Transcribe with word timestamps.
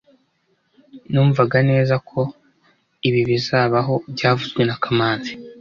Numvaga 1.11 1.57
neza 1.71 1.95
ko 2.09 2.19
ibi 3.07 3.21
bizabaho 3.29 3.93
byavuzwe 4.13 4.61
na 4.65 4.75
kamanzi 4.83 5.31